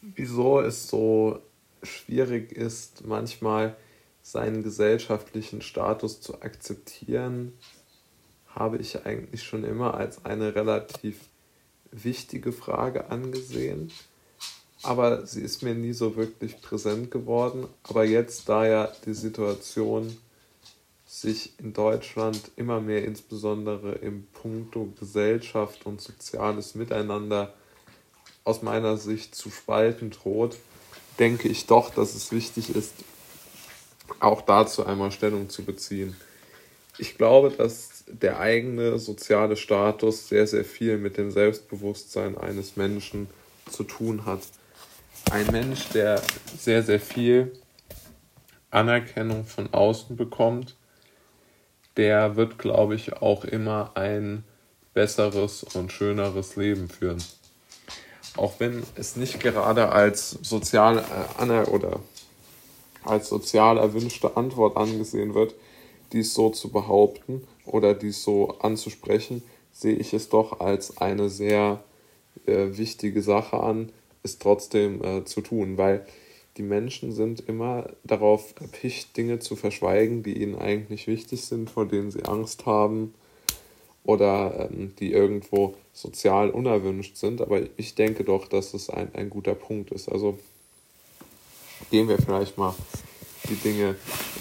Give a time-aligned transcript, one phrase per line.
[0.00, 1.40] wieso es so
[1.82, 3.76] schwierig ist, manchmal
[4.22, 7.52] seinen gesellschaftlichen Status zu akzeptieren,
[8.46, 11.16] habe ich eigentlich schon immer als eine relativ
[11.90, 13.90] wichtige Frage angesehen.
[14.82, 17.66] Aber sie ist mir nie so wirklich präsent geworden.
[17.82, 20.16] Aber jetzt, da ja die Situation
[21.06, 27.52] sich in Deutschland immer mehr insbesondere im Punkto Gesellschaft und soziales Miteinander
[28.44, 30.56] aus meiner Sicht zu spalten droht,
[31.18, 32.94] denke ich doch, dass es wichtig ist,
[34.18, 36.16] auch dazu einmal Stellung zu beziehen.
[36.98, 43.28] Ich glaube, dass der eigene soziale Status sehr, sehr viel mit dem Selbstbewusstsein eines Menschen
[43.70, 44.40] zu tun hat.
[45.30, 46.20] Ein Mensch, der
[46.58, 47.52] sehr, sehr viel
[48.70, 50.76] Anerkennung von außen bekommt,
[51.96, 54.44] der wird, glaube ich, auch immer ein
[54.94, 57.22] besseres und schöneres Leben führen.
[58.40, 61.04] Auch wenn es nicht gerade als sozial
[61.38, 62.00] äh, oder
[63.04, 65.54] als sozial erwünschte Antwort angesehen wird,
[66.14, 69.42] dies so zu behaupten oder dies so anzusprechen,
[69.72, 71.84] sehe ich es doch als eine sehr
[72.46, 73.92] äh, wichtige Sache an,
[74.22, 76.06] es trotzdem äh, zu tun, weil
[76.56, 81.84] die Menschen sind immer darauf erpicht, Dinge zu verschweigen, die ihnen eigentlich wichtig sind, vor
[81.84, 83.12] denen sie Angst haben
[84.04, 87.40] oder ähm, die irgendwo sozial unerwünscht sind.
[87.40, 90.08] Aber ich denke doch, dass es ein, ein guter Punkt ist.
[90.08, 90.38] Also
[91.90, 92.74] gehen wir vielleicht mal
[93.48, 93.96] die Dinge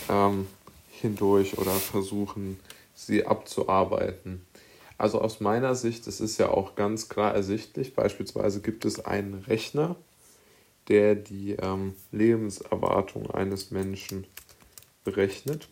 [0.09, 0.47] ähm,
[0.91, 2.59] hindurch oder versuchen,
[2.93, 4.45] sie abzuarbeiten.
[4.97, 9.33] Also aus meiner Sicht, es ist ja auch ganz klar ersichtlich, beispielsweise gibt es einen
[9.33, 9.95] Rechner,
[10.89, 14.27] der die ähm, Lebenserwartung eines Menschen
[15.05, 15.69] berechnet.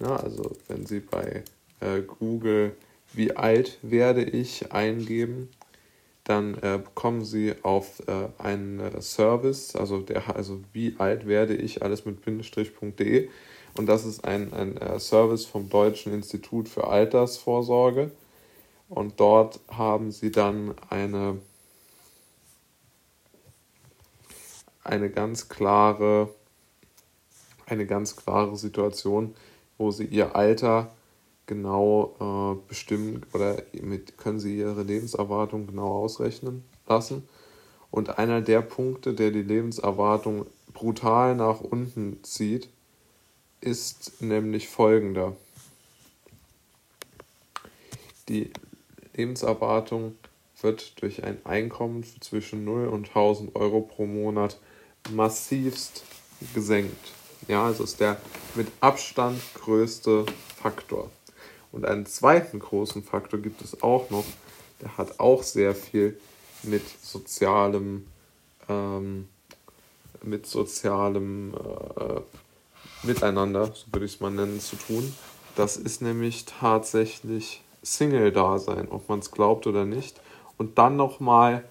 [0.00, 1.44] Ja, also wenn Sie bei
[1.80, 2.74] äh, Google
[3.12, 5.48] wie alt werde ich eingeben,
[6.24, 11.54] dann äh, kommen Sie auf äh, einen äh, Service, also der also wie alt werde
[11.54, 13.28] ich, alles mit bindestrich.de
[13.74, 18.10] und das ist ein, ein äh, Service vom Deutschen Institut für Altersvorsorge.
[18.88, 21.40] Und dort haben Sie dann eine
[24.82, 26.34] eine ganz klare
[27.66, 29.34] eine ganz klare Situation,
[29.80, 30.92] wo Sie Ihr Alter
[31.46, 37.26] genau äh, bestimmen oder mit können Sie Ihre Lebenserwartung genau ausrechnen lassen.
[37.90, 42.68] Und einer der Punkte, der die Lebenserwartung brutal nach unten zieht,
[43.62, 45.34] ist nämlich folgender.
[48.28, 48.50] Die
[49.16, 50.14] Lebenserwartung
[50.60, 54.60] wird durch ein Einkommen zwischen 0 und 1000 Euro pro Monat
[55.10, 56.04] massivst
[56.54, 57.19] gesenkt.
[57.50, 58.16] Ja, also ist der
[58.54, 60.24] mit Abstand größte
[60.62, 61.10] Faktor.
[61.72, 64.24] Und einen zweiten großen Faktor gibt es auch noch,
[64.80, 66.16] der hat auch sehr viel
[66.62, 68.06] mit sozialem,
[68.68, 69.26] ähm,
[70.22, 72.20] mit sozialem äh,
[73.04, 75.12] Miteinander, so würde ich es mal nennen, zu tun.
[75.56, 80.20] Das ist nämlich tatsächlich Single-Dasein, ob man es glaubt oder nicht.
[80.56, 81.64] Und dann nochmal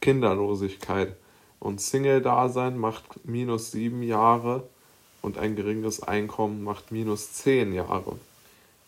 [0.00, 1.14] Kinderlosigkeit.
[1.60, 4.66] Und Single-Dasein macht minus sieben Jahre
[5.26, 8.16] und ein geringes Einkommen macht minus zehn Jahre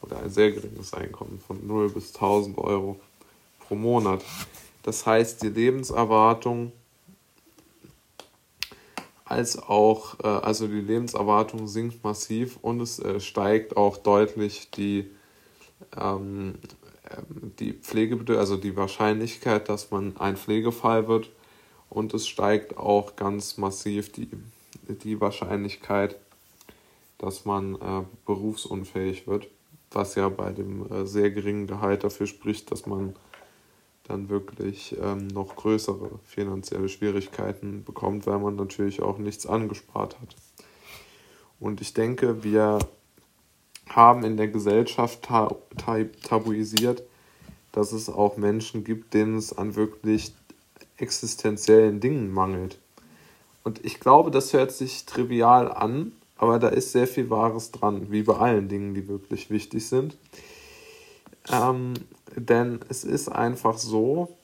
[0.00, 3.00] oder ein sehr geringes Einkommen von 0 bis 1000 Euro
[3.58, 4.24] pro Monat.
[4.84, 6.70] Das heißt, die Lebenserwartung
[9.24, 15.10] als auch, äh, also die Lebenserwartung sinkt massiv und es äh, steigt auch deutlich die,
[16.00, 16.54] ähm,
[17.10, 21.30] ähm die Pflegebedürftigkeit, also die Wahrscheinlichkeit, dass man ein Pflegefall wird
[21.90, 24.30] und es steigt auch ganz massiv die,
[24.88, 26.16] die Wahrscheinlichkeit,
[27.18, 29.48] dass man äh, berufsunfähig wird
[29.90, 33.14] was ja bei dem äh, sehr geringen Gehalt dafür spricht, dass man
[34.04, 40.34] dann wirklich ähm, noch größere finanzielle Schwierigkeiten bekommt, weil man natürlich auch nichts angespart hat.
[41.60, 42.78] Und ich denke, wir
[43.88, 47.02] haben in der Gesellschaft ta ta tabuisiert,
[47.72, 50.32] dass es auch Menschen gibt, denen es an wirklich
[50.96, 52.78] existenziellen Dingen mangelt.
[53.64, 58.10] Und ich glaube, das hört sich trivial an, aber da ist sehr viel Wahres dran,
[58.10, 60.16] wie bei allen Dingen, die wirklich wichtig sind.
[61.52, 61.94] Ähm,
[62.36, 64.36] denn es ist einfach so,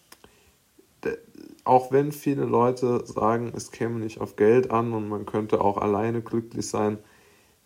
[1.64, 5.78] auch wenn viele Leute sagen, es käme nicht auf Geld an und man könnte auch
[5.78, 6.98] alleine glücklich sein,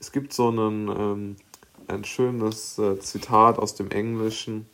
[0.00, 1.36] es gibt so einen, ähm,
[1.88, 4.66] ein schönes äh, Zitat aus dem Englischen.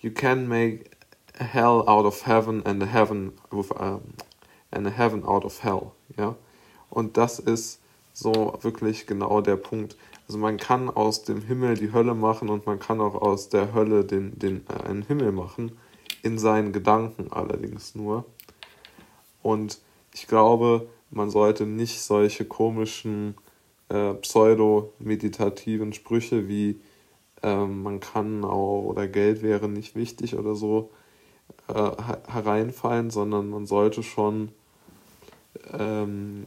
[0.00, 0.91] You can make
[1.42, 3.32] hell out of heaven and a heaven
[4.70, 5.92] and a heaven out of hell.
[6.16, 6.36] Ja?
[6.90, 7.80] Und das ist
[8.12, 9.96] so wirklich genau der Punkt.
[10.26, 13.74] also man kann aus dem Himmel die Hölle machen und man kann auch aus der
[13.74, 15.72] Hölle den, den, äh, einen Himmel machen,
[16.22, 18.24] in seinen Gedanken allerdings nur.
[19.42, 19.78] Und
[20.14, 23.34] ich glaube, man sollte nicht solche komischen
[23.88, 26.80] äh, pseudo-meditativen Sprüche wie
[27.42, 30.90] äh, man kann auch oder Geld wäre nicht wichtig oder so
[31.68, 31.90] äh,
[32.28, 34.50] hereinfallen, sondern man sollte schon
[35.72, 36.46] ähm,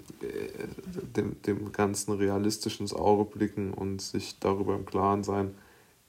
[1.15, 5.55] dem, dem Ganzen realistisch ins Auge blicken und sich darüber im Klaren sein,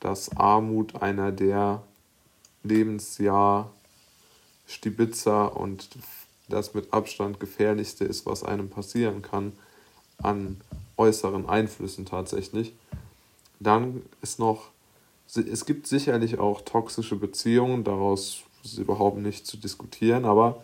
[0.00, 1.82] dass Armut einer der
[2.62, 3.72] Lebensjahr
[4.66, 5.88] Stibitzer und
[6.48, 9.52] das mit Abstand gefährlichste ist, was einem passieren kann
[10.18, 10.60] an
[10.96, 12.72] äußeren Einflüssen tatsächlich.
[13.60, 14.70] Dann ist noch,
[15.34, 20.62] es gibt sicherlich auch toxische Beziehungen, daraus ist überhaupt nicht zu diskutieren, aber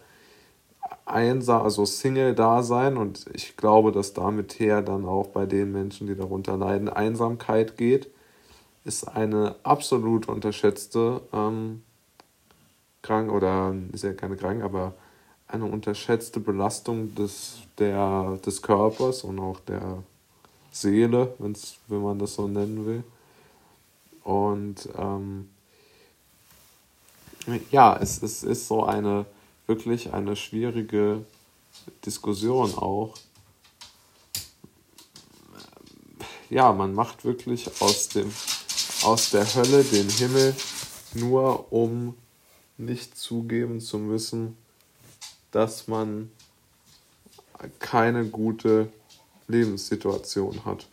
[1.04, 6.16] einsam, also Single-Dasein und ich glaube, dass damit her dann auch bei den Menschen, die
[6.16, 8.08] darunter leiden, Einsamkeit geht,
[8.84, 11.82] ist eine absolut unterschätzte ähm,
[13.02, 14.94] Krank oder ist ja keine Krank, aber
[15.48, 20.02] eine unterschätzte Belastung des, der, des Körpers und auch der
[20.70, 23.04] Seele, wenn's, wenn man das so nennen will.
[24.24, 25.50] Und ähm,
[27.70, 29.26] ja, es, es ist so eine
[29.66, 31.24] wirklich eine schwierige
[32.04, 33.14] Diskussion auch.
[36.50, 38.30] Ja, man macht wirklich aus, dem,
[39.04, 40.54] aus der Hölle den Himmel,
[41.14, 42.14] nur um
[42.76, 44.56] nicht zugeben zu müssen,
[45.50, 46.30] dass man
[47.78, 48.92] keine gute
[49.48, 50.88] Lebenssituation hat.